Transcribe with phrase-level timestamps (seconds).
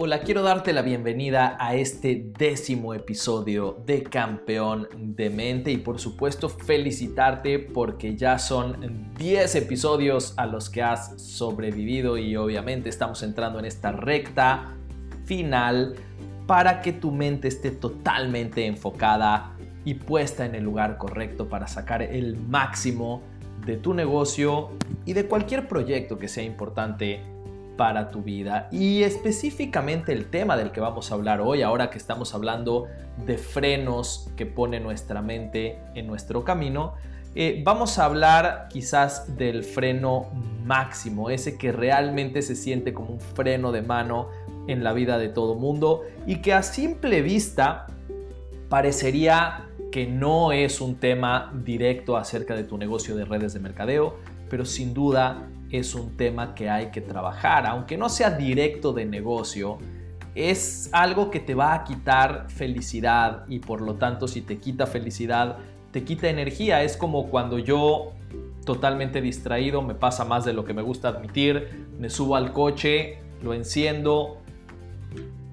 [0.00, 5.98] Hola, quiero darte la bienvenida a este décimo episodio de Campeón de Mente y por
[5.98, 13.24] supuesto felicitarte porque ya son 10 episodios a los que has sobrevivido y obviamente estamos
[13.24, 14.76] entrando en esta recta
[15.24, 15.96] final
[16.46, 22.02] para que tu mente esté totalmente enfocada y puesta en el lugar correcto para sacar
[22.02, 23.20] el máximo
[23.66, 24.70] de tu negocio
[25.04, 27.20] y de cualquier proyecto que sea importante
[27.78, 28.68] para tu vida.
[28.70, 32.86] Y específicamente el tema del que vamos a hablar hoy, ahora que estamos hablando
[33.24, 36.94] de frenos que pone nuestra mente en nuestro camino,
[37.34, 40.26] eh, vamos a hablar quizás del freno
[40.64, 44.28] máximo, ese que realmente se siente como un freno de mano
[44.66, 47.86] en la vida de todo mundo y que a simple vista
[48.68, 54.16] parecería que no es un tema directo acerca de tu negocio de redes de mercadeo,
[54.50, 59.04] pero sin duda es un tema que hay que trabajar, aunque no sea directo de
[59.04, 59.78] negocio,
[60.34, 64.86] es algo que te va a quitar felicidad y por lo tanto si te quita
[64.86, 65.58] felicidad,
[65.90, 66.82] te quita energía.
[66.82, 68.12] Es como cuando yo
[68.64, 73.18] totalmente distraído, me pasa más de lo que me gusta admitir, me subo al coche,
[73.42, 74.38] lo enciendo,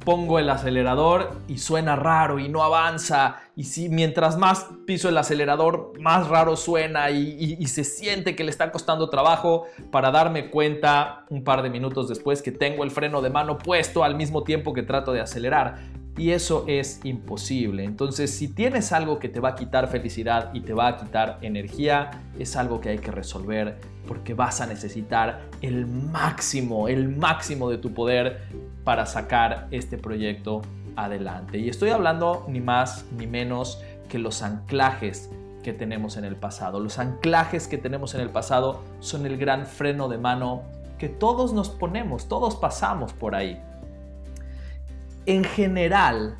[0.05, 3.41] pongo el acelerador y suena raro y no avanza.
[3.55, 8.43] Y si mientras más piso el acelerador, más raro suena y, y, se siente que
[8.43, 12.91] le está costando trabajo para darme cuenta un par de minutos después que tengo el
[12.91, 15.79] freno de mano puesto al mismo tiempo que trato de acelerar.
[16.17, 17.83] Y eso es imposible.
[17.83, 21.39] Entonces, si tienes algo que te va a quitar felicidad y te va a quitar
[21.41, 23.77] energía, es algo que hay que resolver
[24.07, 28.43] porque vas a necesitar el máximo, el máximo de tu poder
[28.85, 30.61] para sacar este proyecto
[30.95, 31.57] adelante.
[31.57, 35.29] Y estoy hablando ni más ni menos que los anclajes
[35.63, 36.79] que tenemos en el pasado.
[36.79, 40.61] Los anclajes que tenemos en el pasado son el gran freno de mano
[40.97, 43.61] que todos nos ponemos, todos pasamos por ahí
[45.25, 46.37] en general,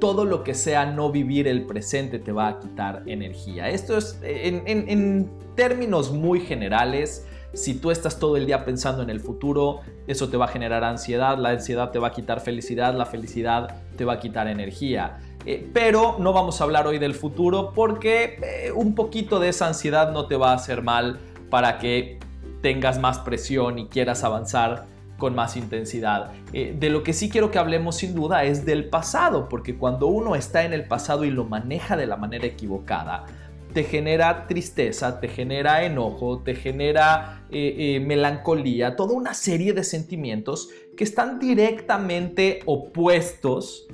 [0.00, 3.68] todo lo que sea no vivir el presente te va a quitar energía.
[3.68, 9.18] Esto es, en, términos muy generales, si tú estás todo el día pensando en el
[9.18, 13.06] futuro, eso te va a generar ansiedad, la ansiedad te va a quitar felicidad, la
[13.06, 15.18] felicidad te va a quitar energía.
[15.44, 19.66] Eh, pero no vamos a hablar hoy del futuro porque eh, un poquito de esa
[19.66, 21.18] ansiedad no te va a hacer mal
[21.50, 22.18] para que
[22.60, 24.86] tengas más presión y quieras avanzar
[25.18, 26.32] con más intensidad.
[26.54, 30.06] Eh, de lo que sí quiero que hablemos sin duda es del pasado, porque cuando
[30.06, 33.26] uno está en el pasado y lo maneja de la manera equivocada,
[33.74, 39.84] te genera tristeza, te genera enojo, te genera eh, eh, melancolía, toda una serie de
[39.84, 43.86] sentimientos que están directamente opuestos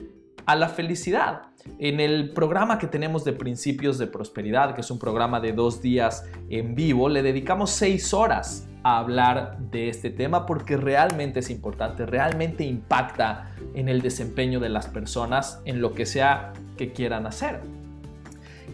[0.46, 1.53] a la felicidad.
[1.78, 5.82] En el programa que tenemos de Principios de Prosperidad, que es un programa de dos
[5.82, 11.50] días en vivo, le dedicamos seis horas a hablar de este tema porque realmente es
[11.50, 17.26] importante, realmente impacta en el desempeño de las personas en lo que sea que quieran
[17.26, 17.60] hacer.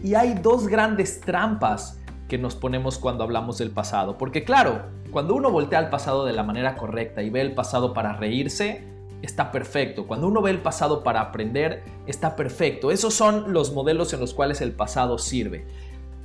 [0.03, 5.35] Y hay dos grandes trampas que nos ponemos cuando hablamos del pasado, porque claro, cuando
[5.35, 8.90] uno voltea al pasado de la manera correcta y ve el pasado para reírse,
[9.21, 10.07] está perfecto.
[10.07, 12.91] Cuando uno ve el pasado para aprender, está perfecto.
[12.91, 15.65] Esos son los modelos en los cuales el pasado sirve.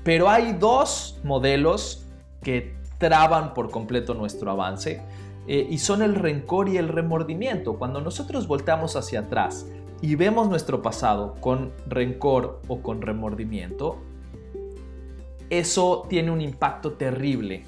[0.03, 2.07] Pero hay dos modelos
[2.43, 5.03] que traban por completo nuestro avance
[5.47, 7.75] eh, y son el rencor y el remordimiento.
[7.75, 9.67] Cuando nosotros volteamos hacia atrás
[10.01, 13.99] y vemos nuestro pasado con rencor o con remordimiento,
[15.51, 17.65] eso tiene un impacto terrible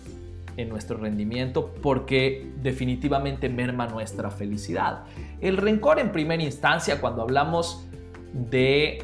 [0.58, 5.04] en nuestro rendimiento porque definitivamente merma nuestra felicidad.
[5.40, 7.86] El rencor en primera instancia cuando hablamos
[8.32, 9.02] de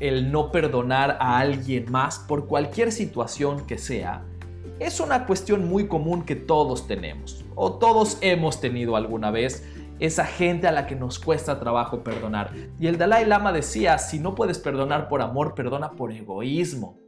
[0.00, 4.24] el no perdonar a alguien más por cualquier situación que sea,
[4.78, 9.64] es una cuestión muy común que todos tenemos o todos hemos tenido alguna vez
[10.00, 12.52] esa gente a la que nos cuesta trabajo perdonar.
[12.80, 16.98] Y el Dalai Lama decía, si no puedes perdonar por amor, perdona por egoísmo.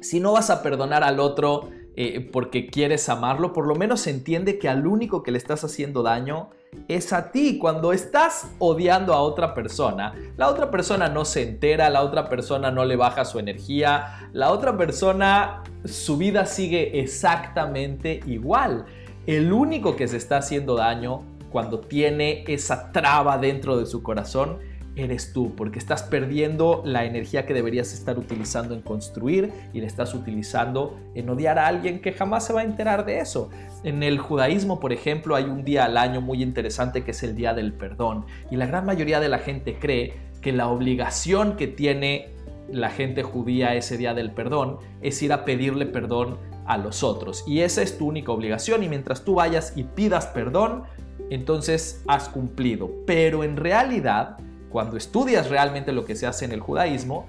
[0.00, 4.58] Si no vas a perdonar al otro eh, porque quieres amarlo, por lo menos entiende
[4.58, 6.48] que al único que le estás haciendo daño
[6.88, 7.58] es a ti.
[7.58, 12.70] Cuando estás odiando a otra persona, la otra persona no se entera, la otra persona
[12.70, 18.86] no le baja su energía, la otra persona, su vida sigue exactamente igual.
[19.26, 24.58] El único que se está haciendo daño cuando tiene esa traba dentro de su corazón
[24.96, 29.86] eres tú, porque estás perdiendo la energía que deberías estar utilizando en construir y la
[29.86, 33.50] estás utilizando en odiar a alguien que jamás se va a enterar de eso.
[33.84, 37.34] En el judaísmo, por ejemplo, hay un día al año muy interesante que es el
[37.34, 41.68] Día del Perdón y la gran mayoría de la gente cree que la obligación que
[41.68, 42.30] tiene
[42.70, 47.44] la gente judía ese Día del Perdón es ir a pedirle perdón a los otros
[47.46, 50.84] y esa es tu única obligación y mientras tú vayas y pidas perdón,
[51.30, 52.90] entonces has cumplido.
[53.06, 54.38] Pero en realidad,
[54.72, 57.26] cuando estudias realmente lo que se hace en el judaísmo,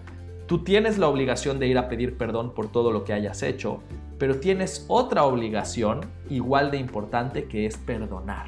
[0.48, 3.81] tú tienes la obligación de ir a pedir perdón por todo lo que hayas hecho,
[4.18, 8.48] pero tienes otra obligación igual de importante que es perdonar.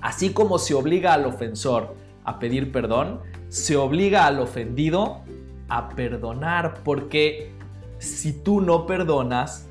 [0.00, 1.94] Así como se obliga al ofensor
[2.24, 5.22] a pedir perdón, se obliga al ofendido
[5.68, 7.52] a perdonar, porque
[7.98, 9.68] si tú no perdonas,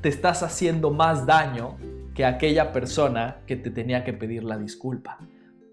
[0.00, 1.76] te estás haciendo más daño
[2.14, 5.18] que aquella persona que te tenía que pedir la disculpa.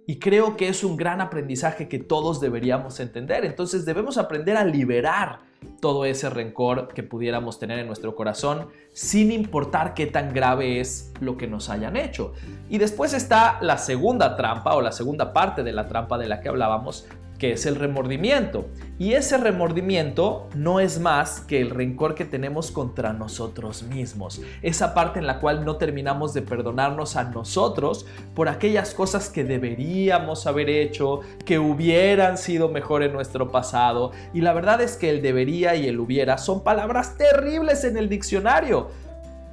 [0.05, 3.45] Y creo que es un gran aprendizaje que todos deberíamos entender.
[3.45, 5.39] Entonces debemos aprender a liberar
[5.79, 11.13] todo ese rencor que pudiéramos tener en nuestro corazón sin importar qué tan grave es
[11.21, 12.33] lo que nos hayan hecho.
[12.69, 16.41] Y después está la segunda trampa o la segunda parte de la trampa de la
[16.41, 17.07] que hablábamos,
[17.43, 18.69] que es el remordimiento.
[18.97, 24.41] Y ese remordimiento no es más que el rencor que tenemos contra nosotros mismos.
[24.61, 29.43] Esa parte en la cual no terminamos de perdonarnos a nosotros por aquellas cosas que
[29.43, 34.13] deberíamos haber hecho, que hubieran sido mejor en nuestro pasado.
[34.33, 38.07] Y la verdad es que el debería y el hubiera son palabras terribles en el
[38.07, 38.87] diccionario.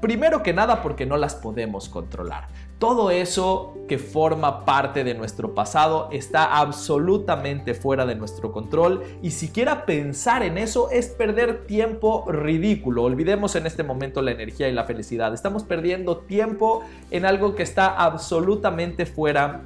[0.01, 2.49] Primero que nada porque no las podemos controlar.
[2.79, 9.33] Todo eso que forma parte de nuestro pasado está absolutamente fuera de nuestro control y
[9.33, 13.03] siquiera pensar en eso es perder tiempo ridículo.
[13.03, 15.35] Olvidemos en este momento la energía y la felicidad.
[15.35, 19.61] Estamos perdiendo tiempo en algo que está absolutamente fuera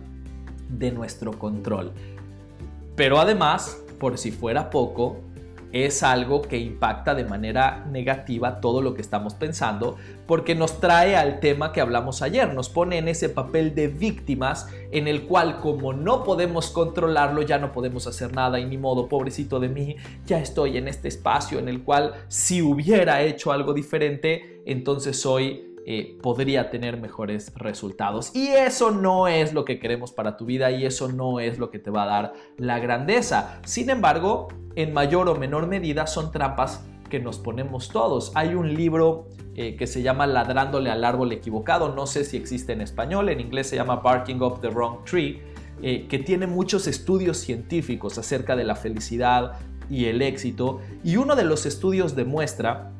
[0.69, 1.93] de nuestro control.
[2.97, 5.19] Pero además, por si fuera poco,
[5.75, 11.17] es algo que impacta de manera negativa todo lo que estamos pensando porque nos trae
[11.17, 15.59] al tema que hablamos ayer, nos pone en ese papel de víctimas en el cual
[15.59, 19.97] como no podemos controlarlo ya no podemos hacer nada y ni modo, pobrecito de mí,
[20.25, 25.74] ya estoy en este espacio en el cual si hubiera hecho algo diferente, entonces hoy
[25.87, 28.35] eh, podría tener mejores resultados.
[28.35, 31.71] Y eso no es lo que queremos para tu vida y eso no es lo
[31.71, 33.61] que te va a dar la grandeza.
[33.67, 38.33] Sin embargo, en mayor o menor medida son trampas que nos ponemos todos.
[38.35, 42.73] Hay un libro eh, que se llama Ladrándole al árbol equivocado, no sé si existe
[42.73, 45.43] en español, en inglés se llama Barking Up the Wrong Tree,
[45.83, 49.59] eh, que tiene muchos estudios científicos acerca de la felicidad
[49.91, 50.81] y el éxito.
[51.05, 52.93] Y uno de los estudios demuestra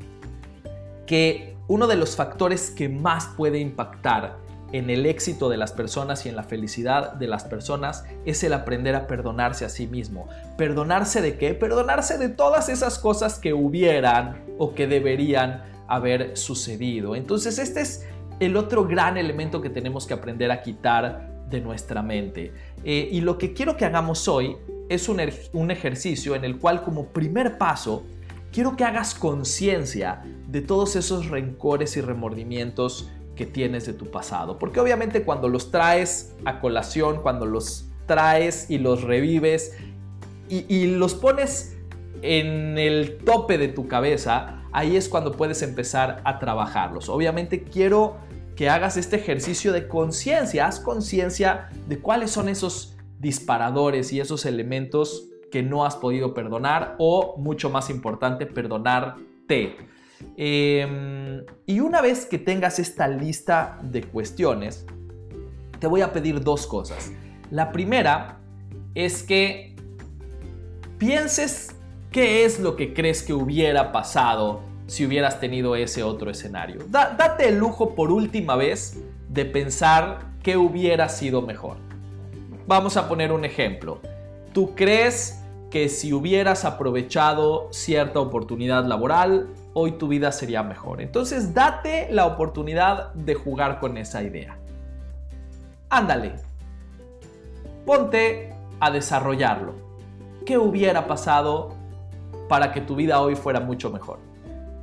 [1.07, 4.37] que uno de los factores que más puede impactar
[4.73, 8.53] en el éxito de las personas y en la felicidad de las personas es el
[8.53, 10.29] aprender a perdonarse a sí mismo.
[10.59, 11.55] ¿Perdonarse de qué?
[11.55, 17.15] Perdonarse de todas esas cosas que hubieran o que deberían haber sucedido.
[17.15, 18.05] Entonces este es
[18.41, 22.53] el otro gran elemento que tenemos que aprender a quitar de nuestra mente.
[22.83, 24.57] Eh, y lo que quiero que hagamos hoy
[24.89, 25.21] es un,
[25.53, 28.05] un ejercicio en el cual como primer paso
[28.55, 34.61] quiero que hagas conciencia de todos esos rencores y remordimientos que tienes de tu pasado.
[34.61, 39.77] Porque obviamente cuando los traes a colación, cuando los traes y los revives
[40.49, 41.77] y, los pones
[42.23, 47.09] en el tope de tu cabeza, ahí es cuando puedes empezar a trabajarlos.
[47.09, 48.19] Obviamente quiero
[48.55, 54.47] que hagas este ejercicio de conciencia, haz conciencia de cuáles son esos disparadores y esos
[54.47, 59.77] elementos que no has podido perdonar o, mucho más importante, perdonarte.
[60.37, 64.85] Em, y una vez que tengas esta lista de cuestiones,
[65.79, 67.13] te voy a pedir dos cosas.
[67.53, 68.41] La primera
[68.97, 69.77] es que
[70.99, 71.77] pienses
[72.11, 76.81] qué es lo que crees que hubiera pasado si hubieras tenido ese otro escenario.
[76.89, 81.77] date el lujo por última vez de pensar qué hubiera sido mejor.
[82.67, 84.01] Vamos a poner un ejemplo.
[84.53, 85.44] ¿Tú crees
[85.75, 91.01] que si hubieras aprovechado cierta oportunidad laboral, hoy tu vida sería mejor.
[91.01, 94.57] Entonces date la oportunidad de jugar con esa idea.
[95.91, 96.35] Ándale.
[97.85, 99.73] Ponte a desarrollarlo.
[100.47, 101.75] ¿Qué hubiera pasado
[102.49, 104.21] para que tu vida hoy fuera mucho mejor?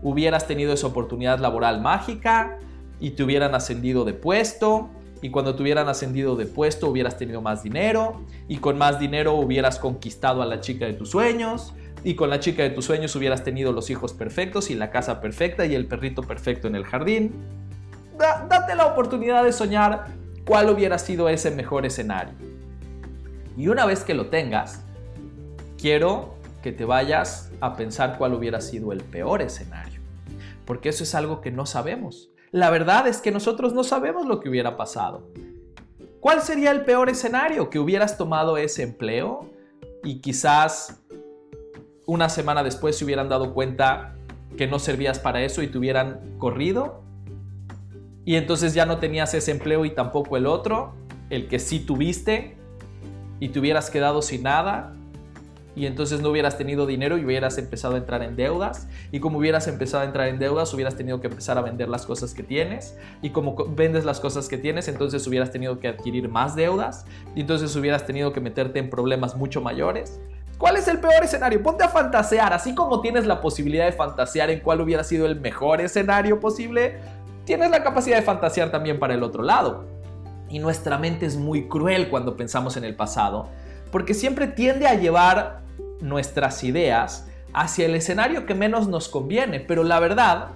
[0.04, 2.60] ¿Hubieras tenido esa oportunidad laboral mágica
[3.00, 4.90] y te hubieran ascendido de puesto?
[5.22, 9.36] Y cuando te hubieran ascendido de puesto hubieras tenido más dinero y con más dinero
[9.36, 11.74] hubieras conquistado a la chica de tus sueños
[12.04, 15.22] y con la chica de tus sueños hubieras tenido los hijos perfectos y la casa
[15.22, 17.34] perfecta y el perrito perfecto en el jardín.
[18.18, 20.08] date la oportunidad de soñar
[20.46, 22.34] cuál hubiera sido ese mejor escenario.
[23.56, 24.82] Y una vez que lo tengas,
[25.78, 30.02] quiero que te vayas a pensar cuál hubiera sido el peor escenario.
[30.66, 32.31] Porque eso es algo que no sabemos.
[32.52, 35.24] La verdad es que nosotros no sabemos lo que hubiera pasado.
[36.20, 37.70] ¿Cuál sería el peor escenario?
[37.70, 39.50] ¿Que hubieras tomado ese empleo
[40.04, 41.02] y quizás
[42.06, 44.16] una semana después se hubieran dado cuenta
[44.58, 47.02] que no servías para eso y te hubieran corrido?
[48.26, 50.94] Y entonces ya no tenías ese empleo y tampoco el otro.
[51.30, 52.58] el que sí tuviste
[53.40, 54.94] y te hubieras quedado sin nada
[55.76, 58.88] y entonces no hubieras tenido dinero y hubieras empezado a entrar en deudas.
[59.12, 62.06] Y como hubieras empezado a entrar en deudas, hubieras tenido que empezar a vender las
[62.06, 62.98] cosas que tienes.
[63.22, 67.06] Y como vendes las cosas que tienes, entonces hubieras tenido que adquirir más deudas.
[67.36, 70.20] Y entonces hubieras tenido que meterte en problemas mucho mayores.
[70.58, 71.64] ¿Cuál es el peor escenario?
[71.64, 75.40] Ponte a fantasear, así como tienes la posibilidad de fantasear en cuál hubiera sido el
[75.40, 77.00] mejor escenario posible,
[77.46, 79.86] tienes la capacidad de fantasear también para el otro lado.
[80.50, 83.50] Y nuestra mente es muy cruel cuando pensamos en el pasado,
[83.92, 85.62] porque siempre tiende a llevar
[86.00, 90.50] nuestras ideas hacia el escenario que menos nos conviene, pero la verdad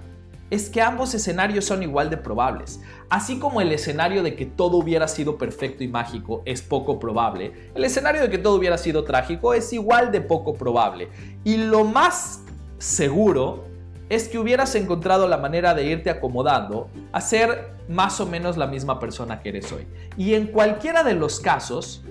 [0.50, 2.80] es que ambos escenarios son igual de probables.
[3.08, 7.70] Así como el escenario de que todo hubiera sido perfecto y mágico es poco probable,
[7.74, 11.08] el escenario de que todo hubiera sido trágico es igual de poco probable.
[11.44, 12.42] Y lo más
[12.78, 13.64] seguro
[14.08, 18.68] es que hubieras encontrado la manera de irte acomodando a ser más o menos la
[18.68, 19.86] misma persona que eres hoy.
[20.16, 22.04] Y en cualquiera de los casos,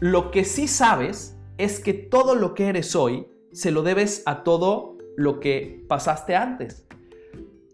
[0.00, 4.42] lo que sí sabes es que todo lo que eres hoy se lo debes a
[4.42, 6.86] todo lo que pasaste antes.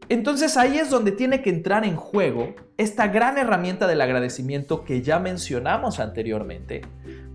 [0.09, 5.03] Entonces ahí es donde tiene que entrar en juego esta gran herramienta del agradecimiento que
[5.03, 6.83] ya mencionamos anteriormente.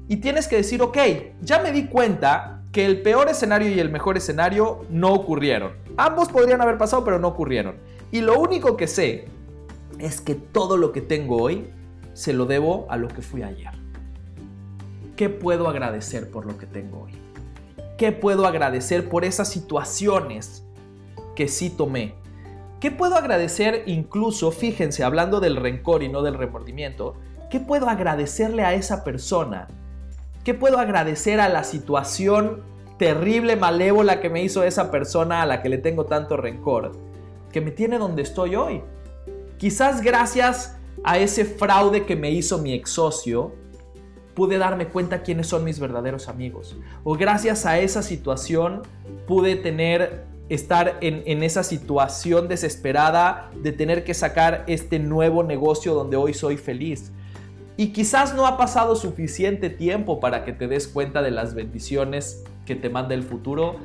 [0.09, 0.97] Y tienes que decir, ok,
[1.41, 5.71] ya me di cuenta que el peor escenario y el mejor escenario no ocurrieron.
[5.95, 7.75] Ambos podrían haber pasado, pero no ocurrieron.
[8.11, 9.25] Y lo único que sé
[9.99, 11.67] es que todo lo que tengo hoy
[12.13, 13.80] se lo debo a lo que fui ayer.
[15.21, 17.11] ¿Qué puedo agradecer por lo que tengo hoy?
[17.95, 20.65] ¿Qué puedo agradecer por esas situaciones
[21.35, 22.15] que sí tomé?
[22.79, 27.13] ¿Qué puedo agradecer incluso, fíjense, hablando del rencor y no del remordimiento,
[27.51, 29.67] qué puedo agradecerle a esa persona?
[30.43, 32.63] ¿Qué puedo agradecer a la situación
[32.97, 36.93] terrible, malévola que me hizo esa persona a la que le tengo tanto rencor?
[37.51, 38.81] Que me tiene donde estoy hoy.
[39.59, 43.60] Quizás gracias a ese fraude que me hizo mi ex socio,
[44.41, 46.75] pude darme cuenta quiénes son mis verdaderos amigos.
[47.03, 48.81] O gracias a esa situación
[49.27, 55.93] pude tener, estar en, en esa situación desesperada de tener que sacar este nuevo negocio
[55.93, 57.11] donde hoy soy feliz.
[57.77, 62.43] Y quizás no ha pasado suficiente tiempo para que te des cuenta de las bendiciones
[62.65, 63.75] que te manda el futuro,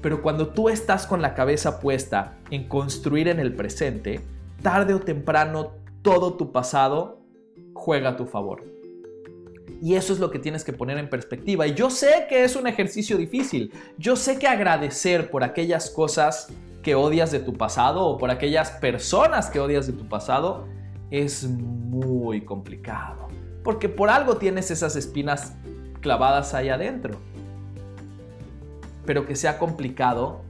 [0.00, 4.22] pero cuando tú estás con la cabeza puesta en construir en el presente,
[4.62, 7.20] tarde o temprano todo tu pasado
[7.74, 8.75] juega a tu favor.
[9.80, 11.66] Y eso es lo que tienes que poner en perspectiva.
[11.66, 13.72] Y yo sé que es un ejercicio difícil.
[13.98, 16.48] Yo sé que agradecer por aquellas cosas
[16.82, 20.66] que odias de tu pasado o por aquellas personas que odias de tu pasado
[21.10, 23.28] es muy complicado.
[23.62, 25.54] Porque por algo tienes esas espinas
[26.00, 27.18] clavadas ahí adentro.
[29.04, 30.42] Pero que sea complicado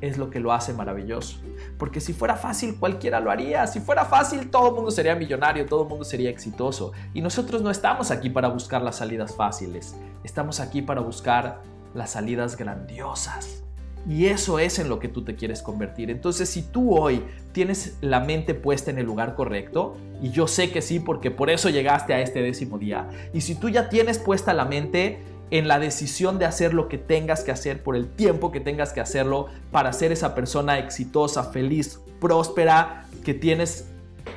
[0.00, 1.43] es lo que lo hace maravilloso.
[1.84, 3.66] Porque si fuera fácil, cualquiera lo haría.
[3.66, 6.92] Si fuera fácil, todo el mundo sería millonario, todo el mundo sería exitoso.
[7.12, 9.94] Y nosotros no estamos aquí para buscar las salidas fáciles.
[10.22, 11.60] Estamos aquí para buscar
[11.92, 13.64] las salidas grandiosas.
[14.08, 16.10] Y eso es en lo que tú te quieres convertir.
[16.10, 17.22] Entonces, si tú hoy
[17.52, 21.50] tienes la mente puesta en el lugar correcto, y yo sé que sí, porque por
[21.50, 25.68] eso llegaste a este décimo día, y si tú ya tienes puesta la mente en
[25.68, 29.00] la decisión de hacer lo que tengas que hacer por el tiempo que tengas que
[29.00, 33.88] hacerlo para ser esa persona exitosa, feliz, próspera que tienes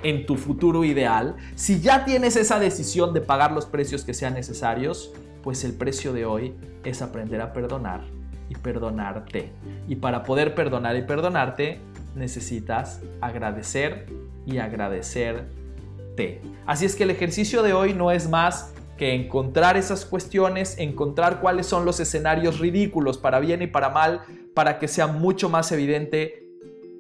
[0.04, 4.34] en tu futuro ideal, si ya tienes esa decisión de pagar los precios que sean
[4.34, 5.12] necesarios,
[5.44, 8.02] pues el precio de hoy es aprender a perdonar
[8.50, 9.52] y perdonarte.
[9.88, 11.80] Y para poder perdonar y perdonarte,
[12.16, 14.08] necesitas agradecer
[14.46, 16.42] y agradecerte.
[16.66, 21.40] Así es que el ejercicio de hoy no es más que encontrar esas cuestiones, encontrar
[21.40, 24.22] cuáles son los escenarios ridículos para bien y para mal,
[24.54, 26.48] para que sea mucho más evidente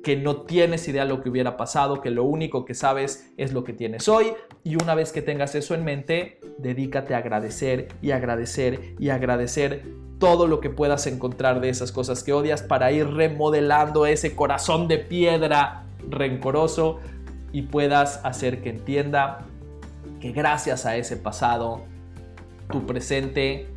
[0.03, 3.51] que no tienes idea de lo que hubiera pasado, que lo único que sabes es
[3.51, 4.27] lo que tienes hoy.
[4.63, 9.83] Y una vez que tengas eso en mente, dedícate a agradecer y agradecer y agradecer
[10.17, 14.87] todo lo que puedas encontrar de esas cosas que odias para ir remodelando ese corazón
[14.87, 16.99] de piedra rencoroso
[17.51, 19.45] y puedas hacer que entienda
[20.19, 21.81] que gracias a ese pasado,
[22.71, 23.69] tu presente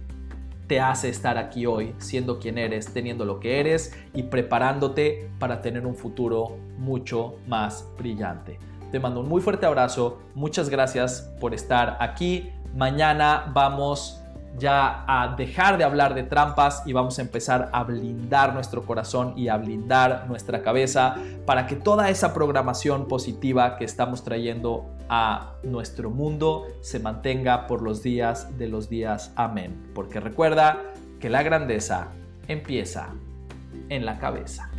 [0.66, 5.60] te hace estar aquí hoy, siendo quien eres, teniendo lo que eres y preparándote para
[5.60, 8.58] tener un futuro mucho más brillante.
[8.92, 12.52] Te mando un muy fuerte abrazo, muchas gracias por estar aquí.
[12.76, 14.22] Mañana vamos
[14.58, 19.34] ya a dejar de hablar de trampas y vamos a empezar a blindar nuestro corazón
[19.36, 21.16] y a blindar nuestra cabeza
[21.46, 27.82] para que toda esa programación positiva que estamos trayendo a nuestro mundo se mantenga por
[27.82, 29.32] los días de los días.
[29.36, 29.90] Amén.
[29.94, 30.78] Porque recuerda
[31.20, 32.08] que la grandeza
[32.48, 33.08] empieza
[33.88, 34.70] en la cabeza.